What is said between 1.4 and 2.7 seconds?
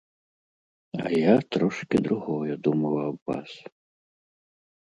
трошкі другое